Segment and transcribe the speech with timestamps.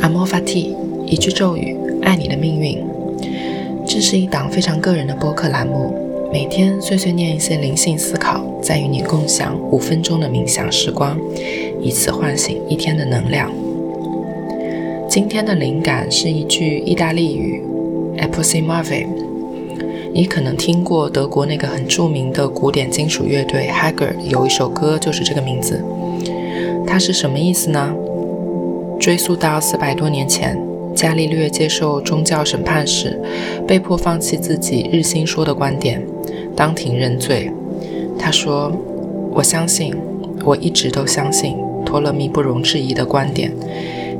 [0.00, 0.74] 阿莫法蒂，
[1.06, 2.78] 一句咒语，爱你的命运。
[3.86, 5.94] 这是一档非常个人的播客栏目，
[6.32, 11.18] 每天碎碎念一些灵性思考，再与你共享五分钟的冥想时光，
[11.80, 13.50] 以此唤醒一天的能量。
[15.08, 17.62] 今天的灵感是一句意大利语
[18.18, 19.06] a p o s i m a v e
[20.12, 25.82] 你可能听过德国那个很著名的古典金属乐队 Hager 有一首歌就是这个名字。
[26.86, 27.94] 它是什么意思呢？
[28.98, 30.58] 追溯到四百多年前，
[30.94, 33.18] 伽利略接受宗教审判时，
[33.66, 36.02] 被迫放弃自己日心说的观点，
[36.56, 37.50] 当庭认罪。
[38.18, 38.72] 他说
[39.32, 39.94] ：“我相信，
[40.44, 41.56] 我一直都相信
[41.86, 43.52] 托勒密不容置疑的观点。”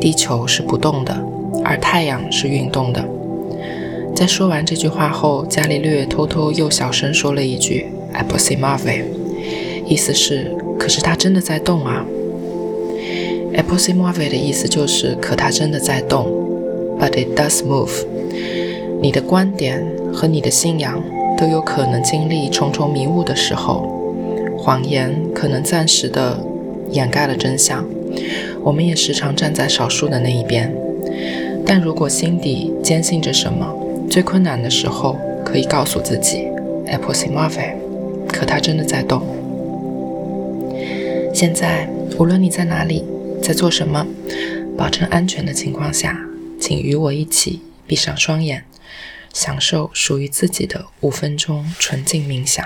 [0.00, 1.14] 地球是不动的，
[1.62, 3.04] 而太阳是运动的。
[4.16, 12.04] 在说完这句话后，伽利略偷偷又小声说了一句 a p o s i m a v e 意思是：“可是它真的在动啊。
[13.54, 16.26] A p o s i m o v e 的意思就是：可它真的在动
[16.98, 18.06] ，But it does move。
[19.00, 21.02] 你的观点和你的信仰
[21.36, 23.86] 都有可能经历重重迷雾的时候，
[24.56, 26.38] 谎言可能暂时的
[26.90, 27.84] 掩盖了真相。
[28.62, 30.72] 我们也时常站在少数的那一边，
[31.66, 33.66] 但如果心底坚信着什么，
[34.08, 36.46] 最困难的时候可以告诉自己
[36.86, 39.20] a p p l e s i m a v e 可它真的在动。
[41.34, 43.04] 现在，无论你在哪里，
[43.42, 44.06] 在做什么，
[44.78, 46.24] 保证安全的情况下，
[46.60, 48.64] 请与我一起闭上双眼，
[49.34, 52.64] 享受属于自己的五分钟纯净冥想。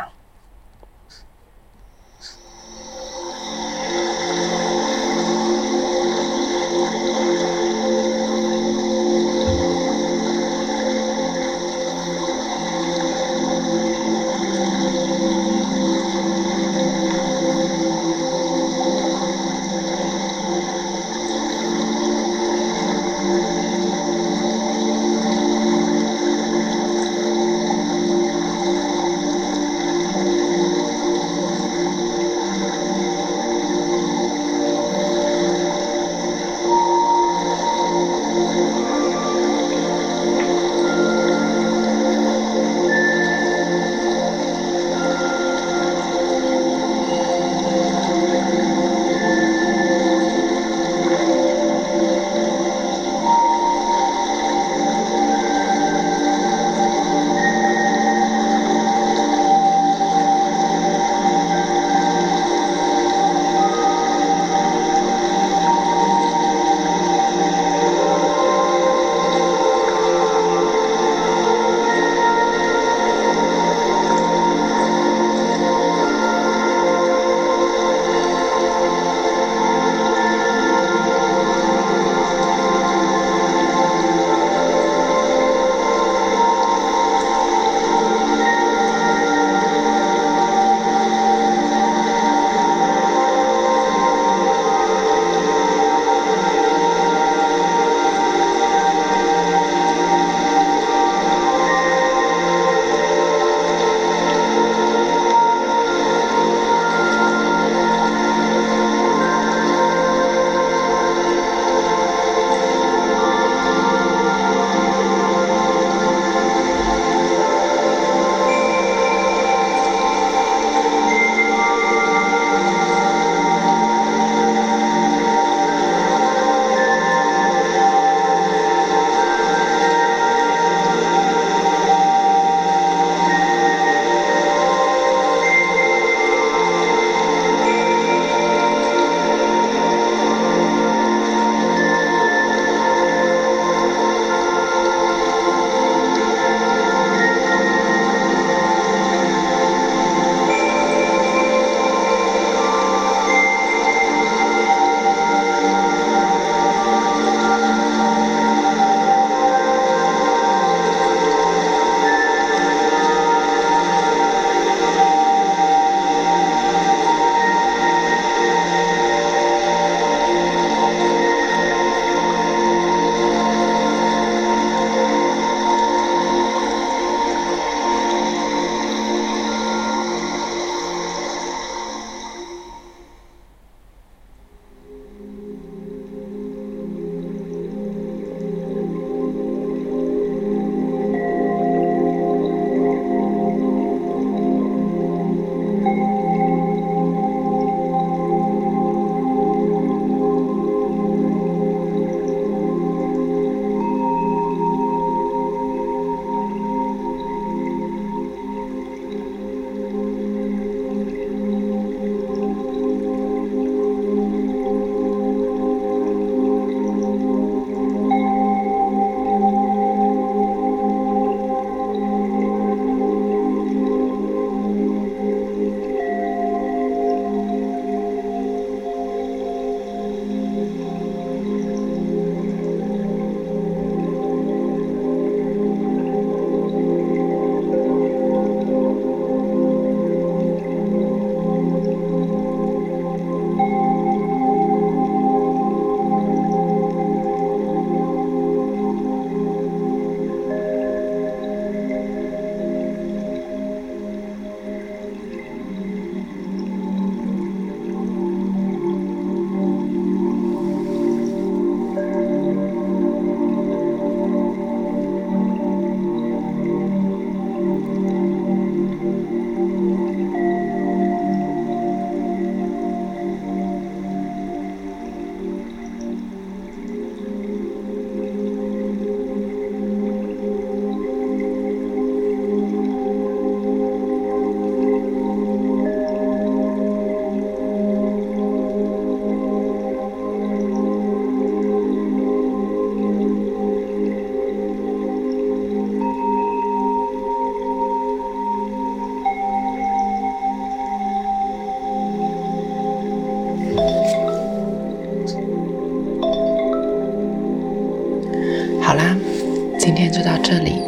[310.27, 310.83] 到这里，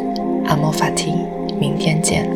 [0.46, 1.12] 阿莫法提，
[1.60, 2.28] 明天见。